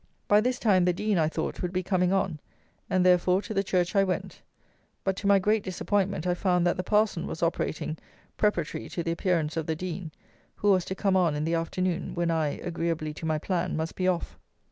By 0.27 0.41
this 0.41 0.57
time 0.57 0.85
the 0.85 0.93
Dean, 0.93 1.19
I 1.19 1.27
thought, 1.29 1.61
would 1.61 1.71
be 1.71 1.83
coming 1.83 2.11
on; 2.11 2.39
and, 2.89 3.05
therefore, 3.05 3.39
to 3.43 3.53
the 3.53 3.63
church 3.63 3.95
I 3.95 4.03
went; 4.03 4.41
but 5.03 5.15
to 5.17 5.27
my 5.27 5.37
great 5.37 5.63
disappointment 5.63 6.25
I 6.25 6.33
found 6.33 6.65
that 6.65 6.75
the 6.75 6.83
parson 6.83 7.27
was 7.27 7.43
operating 7.43 7.99
preparatory 8.35 8.89
to 8.89 9.03
the 9.03 9.11
appearance 9.11 9.57
of 9.57 9.67
the 9.67 9.75
Dean, 9.75 10.09
who 10.55 10.71
was 10.71 10.85
to 10.85 10.95
come 10.95 11.15
on 11.15 11.35
in 11.35 11.43
the 11.43 11.53
afternoon, 11.53 12.15
when 12.15 12.31
I, 12.31 12.53
agreeably 12.63 13.13
to 13.13 13.27
my 13.27 13.37
plan, 13.37 13.77
must 13.77 13.95
be 13.95 14.07
off. 14.07 14.39